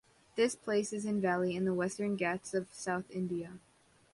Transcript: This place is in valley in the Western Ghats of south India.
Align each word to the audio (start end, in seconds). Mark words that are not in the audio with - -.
This 0.35 0.55
place 0.55 0.93
is 0.93 1.05
in 1.05 1.21
valley 1.21 1.55
in 1.55 1.63
the 1.63 1.75
Western 1.75 2.15
Ghats 2.15 2.55
of 2.55 2.73
south 2.73 3.05
India. 3.11 3.59